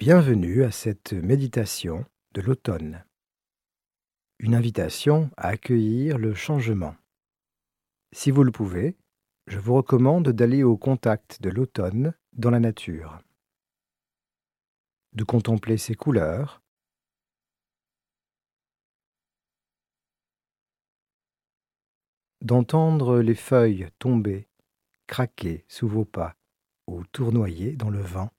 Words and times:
Bienvenue 0.00 0.64
à 0.64 0.70
cette 0.70 1.12
méditation 1.12 2.06
de 2.32 2.40
l'automne. 2.40 3.04
Une 4.38 4.54
invitation 4.54 5.30
à 5.36 5.48
accueillir 5.48 6.16
le 6.16 6.32
changement. 6.32 6.96
Si 8.10 8.30
vous 8.30 8.42
le 8.42 8.50
pouvez, 8.50 8.96
je 9.46 9.58
vous 9.58 9.74
recommande 9.74 10.30
d'aller 10.30 10.62
au 10.62 10.78
contact 10.78 11.42
de 11.42 11.50
l'automne 11.50 12.14
dans 12.32 12.48
la 12.48 12.60
nature, 12.60 13.20
de 15.12 15.22
contempler 15.22 15.76
ses 15.76 15.96
couleurs, 15.96 16.62
d'entendre 22.40 23.18
les 23.18 23.34
feuilles 23.34 23.90
tomber, 23.98 24.48
craquer 25.06 25.66
sous 25.68 25.88
vos 25.88 26.06
pas 26.06 26.36
ou 26.86 27.04
tournoyer 27.04 27.76
dans 27.76 27.90
le 27.90 28.00
vent. 28.00 28.30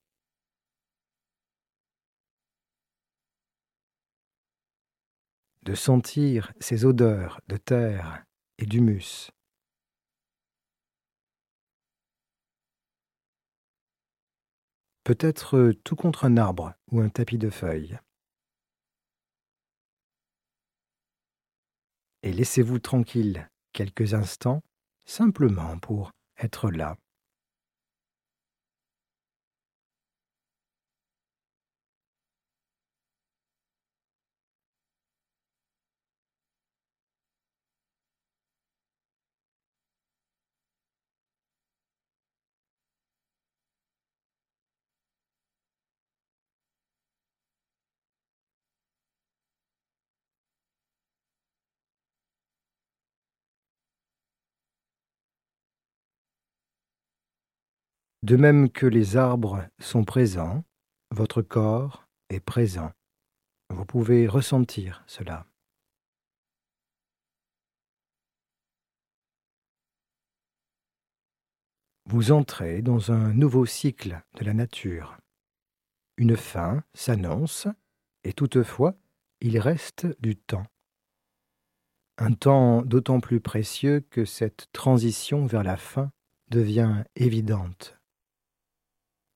De 5.64 5.76
sentir 5.76 6.54
ces 6.60 6.86
odeurs 6.86 7.40
de 7.48 7.58
terre 7.58 8.24
et 8.58 8.66
d'humus. 8.66 9.32
Peut-être 15.04 15.74
tout 15.84 15.96
contre 15.96 16.26
un 16.26 16.38
arbre 16.38 16.74
ou 16.92 17.02
un 17.02 17.10
tapis 17.10 17.38
de 17.38 17.50
feuilles. 17.50 18.00
Et 22.24 22.32
laissez-vous 22.32 22.80
tranquille 22.80 23.50
quelques 23.74 24.14
instants 24.14 24.62
simplement 25.06 25.80
pour 25.80 26.12
être 26.38 26.70
là. 26.70 26.98
De 58.24 58.36
même 58.36 58.70
que 58.70 58.86
les 58.86 59.18
arbres 59.18 59.68
sont 59.80 60.04
présents, 60.04 60.64
votre 61.10 61.42
corps 61.42 62.08
est 62.30 62.40
présent. 62.40 62.92
Vous 63.70 63.84
pouvez 63.84 64.28
ressentir 64.28 65.04
cela. 65.08 65.48
Vous 72.06 72.32
entrez 72.32 72.84
dans 72.84 73.12
un 73.12 73.34
nouveau 73.34 73.66
cycle 73.66 74.22
de 74.36 74.46
la 74.46 74.54
nature. 74.54 75.18
Une 76.18 76.38
fin 76.38 76.84
s'annonce, 76.94 77.68
et 78.24 78.34
toutefois, 78.34 78.96
il 79.40 79.58
reste 79.58 80.06
du 80.22 80.36
temps. 80.36 80.68
Un 82.20 82.34
temps 82.34 82.84
d'autant 82.84 83.20
plus 83.20 83.40
précieux 83.40 84.02
que 84.02 84.26
cette 84.26 84.68
transition 84.74 85.48
vers 85.48 85.64
la 85.64 85.78
fin 85.78 86.12
devient 86.50 87.04
évidente. 87.16 88.01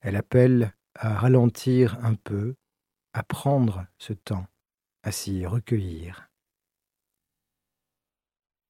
Elle 0.06 0.17
appelle 0.17 0.72
à 0.94 1.16
ralentir 1.16 1.97
un 2.06 2.13
peu, 2.13 2.53
à 3.13 3.24
prendre 3.24 3.88
ce 3.97 4.13
temps, 4.13 4.46
à 5.02 5.12
s'y 5.12 5.47
recueillir. 5.47 6.30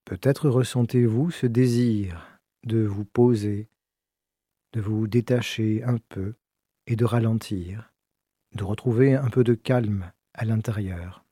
Peut-être 0.05 0.47
ressentez-vous 0.49 1.31
ce 1.31 1.45
désir 1.45 2.39
de 2.63 2.85
vous 2.85 3.03
poser, 3.03 3.67
de 4.71 4.79
vous 4.79 5.07
détacher 5.07 5.83
un 5.83 5.97
peu 5.97 6.35
et 6.87 6.95
de 6.95 7.03
ralentir, 7.03 7.91
de 8.53 8.63
retrouver 8.63 9.15
un 9.15 9.29
peu 9.29 9.43
de 9.43 9.55
calme 9.55 10.13
à 10.35 10.45
l'intérieur. 10.45 11.24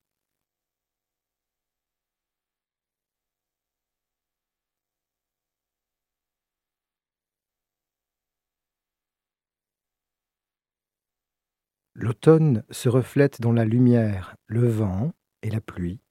L'automne 12.04 12.66
se 12.70 12.90
reflète 12.90 13.40
dans 13.40 13.54
la 13.54 13.64
lumière, 13.64 14.36
le 14.48 14.68
vent 14.68 15.14
et 15.42 15.50
la 15.50 15.62
pluie, 15.62 16.02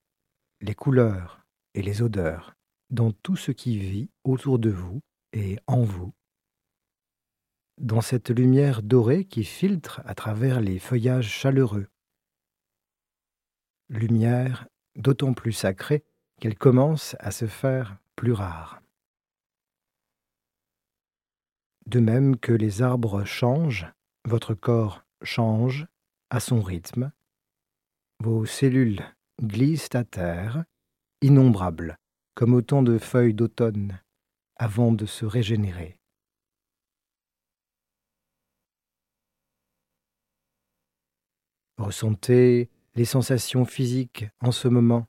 les 0.63 0.75
couleurs 0.75 1.45
et 1.75 1.83
les 1.83 2.01
odeurs, 2.01 2.55
dans 2.89 3.13
tout 3.13 3.37
ce 3.37 3.53
qui 3.53 3.77
vit 3.77 4.09
autour 4.25 4.59
de 4.59 4.71
vous 4.71 5.03
et 5.35 5.59
en 5.67 5.83
vous. 5.83 6.15
Dans 7.77 8.01
cette 8.01 8.31
lumière 8.31 8.83
dorée 8.83 9.27
qui 9.27 9.45
filtre 9.45 10.01
à 10.07 10.15
travers 10.15 10.63
les 10.63 10.79
feuillages 10.79 11.29
chaleureux. 11.29 11.89
Lumière 13.91 14.69
d'autant 14.97 15.35
plus 15.35 15.53
sacrée 15.53 16.07
qu'elle 16.41 16.57
commence 16.57 17.17
à 17.19 17.31
se 17.33 17.45
faire 17.47 17.99
plus 18.17 18.33
rare. 18.33 18.81
De 21.85 22.01
même 22.01 22.39
que 22.39 22.53
les 22.53 22.81
arbres 22.81 23.25
changent, 23.25 23.93
votre 24.25 24.55
corps 24.55 25.05
change 25.25 25.87
à 26.31 26.41
son 26.41 26.61
rythme. 26.61 27.13
Vos 28.21 28.47
cellules 28.47 29.03
glissent 29.43 29.95
à 29.95 30.05
terre, 30.05 30.65
innombrables, 31.21 31.99
comme 32.35 32.55
autant 32.55 32.83
de 32.83 32.99
feuilles 32.99 33.35
d'automne, 33.35 34.01
avant 34.57 34.93
de 34.93 35.07
se 35.07 35.25
régénérer. 35.25 35.99
Ressentez 41.79 42.71
les 42.95 43.05
sensations 43.05 43.65
physiques 43.65 44.27
en 44.41 44.53
ce 44.53 44.69
moment, 44.69 45.09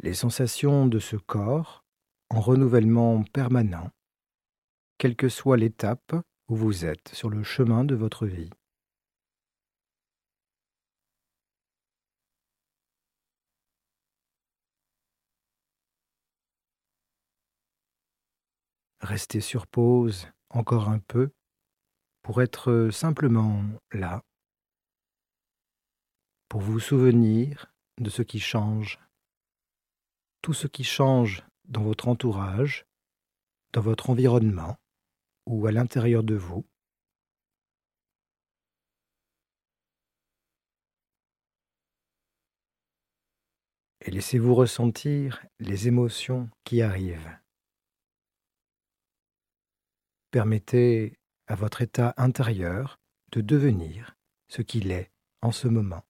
les 0.00 0.14
sensations 0.14 0.86
de 0.86 0.98
ce 0.98 1.16
corps 1.16 1.84
en 2.28 2.40
renouvellement 2.40 3.22
permanent, 3.22 3.90
quelle 4.98 5.16
que 5.16 5.28
soit 5.28 5.56
l'étape 5.56 6.14
où 6.48 6.56
vous 6.56 6.84
êtes 6.84 7.08
sur 7.08 7.30
le 7.30 7.42
chemin 7.42 7.84
de 7.84 7.94
votre 7.94 8.26
vie. 8.26 8.50
Restez 19.00 19.40
sur 19.40 19.66
pause 19.66 20.28
encore 20.48 20.88
un 20.88 20.98
peu 20.98 21.30
pour 22.22 22.40
être 22.40 22.88
simplement 22.90 23.62
là, 23.92 24.22
pour 26.48 26.62
vous 26.62 26.80
souvenir 26.80 27.70
de 27.98 28.08
ce 28.08 28.22
qui 28.22 28.40
change, 28.40 28.98
tout 30.40 30.54
ce 30.54 30.66
qui 30.66 30.84
change 30.84 31.42
dans 31.64 31.82
votre 31.82 32.08
entourage, 32.08 32.86
dans 33.72 33.82
votre 33.82 34.08
environnement, 34.08 34.78
ou 35.46 35.66
à 35.66 35.72
l'intérieur 35.72 36.22
de 36.22 36.34
vous. 36.34 36.66
Et 44.00 44.10
laissez-vous 44.10 44.54
ressentir 44.54 45.44
les 45.60 45.88
émotions 45.88 46.50
qui 46.64 46.82
arrivent. 46.82 47.38
Permettez 50.30 51.18
à 51.46 51.54
votre 51.54 51.80
état 51.80 52.12
intérieur 52.16 52.98
de 53.32 53.40
devenir 53.40 54.16
ce 54.48 54.62
qu'il 54.62 54.90
est 54.90 55.10
en 55.40 55.52
ce 55.52 55.68
moment. 55.68 56.04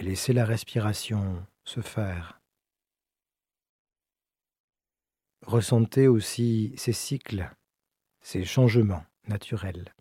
Et 0.00 0.02
laissez 0.02 0.32
la 0.32 0.46
respiration 0.46 1.46
se 1.64 1.82
faire. 1.82 2.40
Ressentez 5.42 6.08
aussi 6.08 6.72
ces 6.76 6.94
cycles, 6.94 7.50
ces 8.22 8.44
changements 8.44 9.04
naturels. 9.28 9.94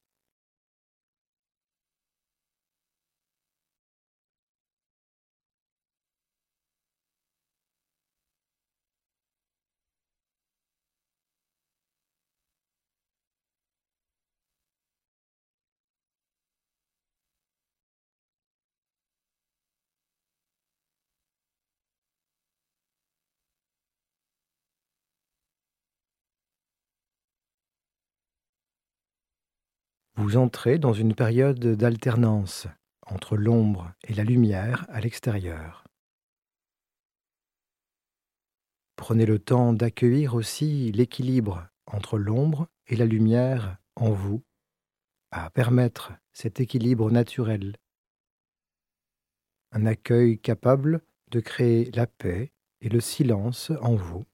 Vous 30.22 30.36
entrez 30.36 30.80
dans 30.80 30.92
une 30.92 31.16
période 31.16 31.66
d'alternance 31.66 32.68
entre 33.08 33.38
l'ombre 33.38 33.94
et 34.04 34.14
la 34.14 34.26
lumière 34.26 34.86
à 34.90 35.00
l'extérieur. 35.00 35.86
Prenez 38.98 39.26
le 39.26 39.40
temps 39.40 39.72
d'accueillir 39.72 40.36
aussi 40.36 40.92
l'équilibre 40.92 41.66
entre 41.86 42.18
l'ombre 42.18 42.68
et 42.88 42.98
la 42.98 43.06
lumière 43.06 43.78
en 43.96 44.12
vous, 44.12 44.44
à 45.32 45.50
permettre 45.52 46.12
cet 46.34 46.60
équilibre 46.60 47.10
naturel. 47.12 47.78
Un 49.72 49.86
accueil 49.86 50.38
capable 50.38 51.00
de 51.32 51.40
créer 51.40 51.92
la 51.92 52.08
paix 52.08 52.52
et 52.82 52.90
le 52.90 53.00
silence 53.00 53.72
en 53.82 53.96
vous. 53.96 54.26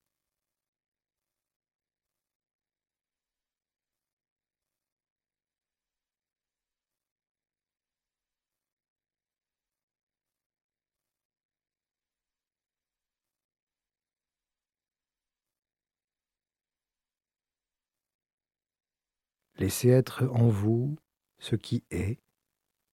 Laissez 19.58 19.90
être 19.90 20.28
en 20.34 20.50
vous 20.50 20.98
ce 21.40 21.56
qui 21.56 21.84
est 21.90 22.20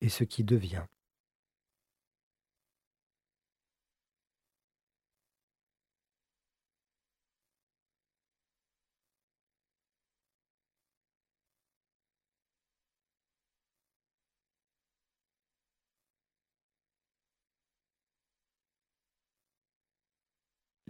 et 0.01 0.09
ce 0.09 0.23
qui 0.23 0.43
devient. 0.43 0.85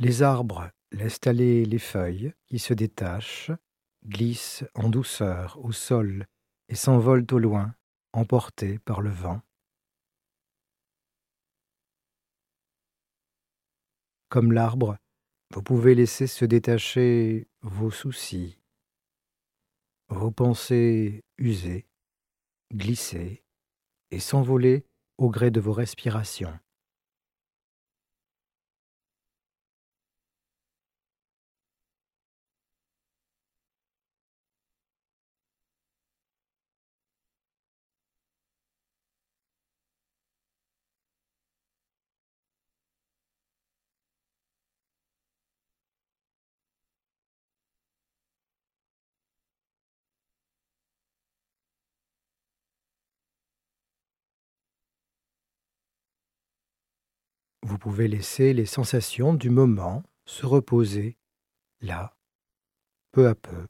Les 0.02 0.24
arbres 0.24 0.72
laissent 0.92 1.20
aller 1.28 1.64
les 1.64 1.78
feuilles 1.78 2.34
qui 2.48 2.58
se 2.58 2.74
détachent 2.74 3.52
glissent 4.06 4.66
en 4.76 4.90
douceur 4.90 5.58
au 5.64 5.72
sol 5.72 6.28
et 6.68 6.76
s'envolent 6.76 7.28
au 7.32 7.40
loin, 7.40 7.76
emportés 8.14 8.80
par 8.80 9.02
le 9.02 9.10
vent. 9.10 9.42
Comme 14.30 14.52
l'arbre, 14.52 14.98
vous 15.54 15.62
pouvez 15.62 15.96
laisser 15.96 16.28
se 16.28 16.46
détacher 16.46 17.50
vos 17.62 17.92
soucis, 17.92 18.58
vos 20.08 20.32
pensées 20.32 21.24
usées, 21.38 21.86
glisser 22.74 23.44
et 24.12 24.20
s'envoler 24.20 24.86
au 25.18 25.30
gré 25.30 25.52
de 25.52 25.60
vos 25.60 25.74
respirations. 25.74 26.58
Vous 57.72 57.78
pouvez 57.78 58.10
laisser 58.10 58.52
les 58.52 58.66
sensations 58.66 59.34
du 59.34 59.50
moment 59.50 60.04
se 60.26 60.46
reposer 60.46 61.16
là, 61.80 62.18
peu 63.14 63.30
à 63.30 63.34
peu. 63.34 63.66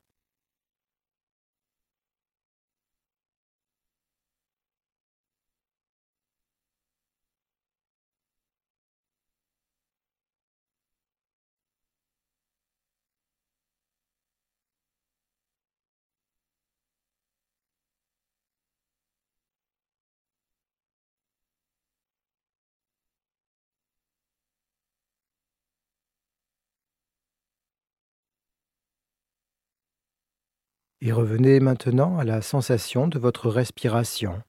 Et 31.03 31.11
revenez 31.11 31.59
maintenant 31.59 32.19
à 32.19 32.23
la 32.23 32.43
sensation 32.43 33.07
de 33.07 33.17
votre 33.17 33.49
respiration. 33.49 34.43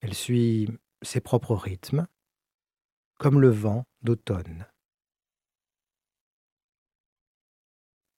Elle 0.00 0.14
suit 0.14 0.68
ses 1.02 1.20
propres 1.20 1.54
rythmes, 1.54 2.08
comme 3.18 3.40
le 3.40 3.50
vent 3.50 3.84
d'automne. 4.02 4.66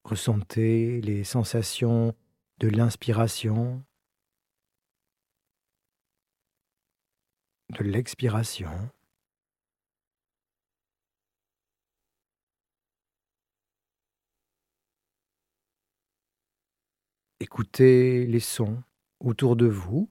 Ressentez 0.05 1.03
les 1.03 1.25
sensations 1.25 2.15
de 2.59 2.69
l'inspiration, 2.69 3.85
de 7.69 7.85
l'expiration. 7.85 8.71
Écoutez 17.45 18.25
les 18.25 18.39
sons 18.39 18.85
autour 19.19 19.57
de 19.57 19.67
vous. 19.67 20.09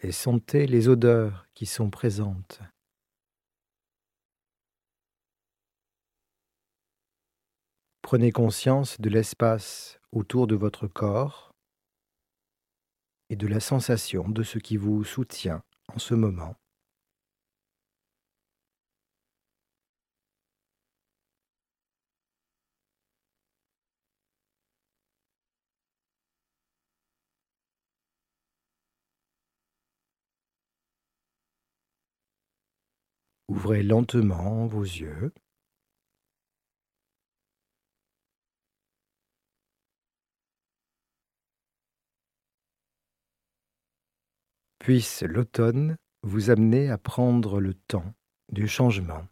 Et 0.00 0.12
sentez 0.12 0.66
les 0.66 0.88
odeurs 0.88 1.46
qui 1.54 1.64
sont 1.64 1.88
présentes. 1.88 2.60
Prenez 8.02 8.30
conscience 8.30 9.00
de 9.00 9.08
l'espace 9.08 9.98
autour 10.12 10.46
de 10.46 10.56
votre 10.56 10.86
corps 10.86 11.50
et 13.30 13.36
de 13.36 13.46
la 13.46 13.60
sensation 13.60 14.28
de 14.28 14.42
ce 14.42 14.58
qui 14.58 14.76
vous 14.76 15.02
soutient 15.02 15.62
en 15.88 15.98
ce 15.98 16.12
moment. 16.12 16.56
Ouvrez 33.54 33.84
lentement 33.84 34.66
vos 34.66 34.82
yeux. 34.82 35.32
Puisse 44.80 45.22
l'automne 45.22 45.96
vous 46.24 46.50
amener 46.50 46.90
à 46.90 46.98
prendre 46.98 47.60
le 47.60 47.74
temps 47.74 48.12
du 48.50 48.66
changement. 48.66 49.24